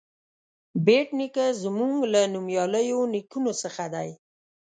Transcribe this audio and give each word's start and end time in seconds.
بېټ 0.85 1.07
نیکه 1.19 1.45
زموږ 1.63 1.95
له 2.13 2.21
نومیالیو 2.33 2.99
نیکونو 3.13 3.51
څخه 3.61 3.83
دی. 3.93 4.09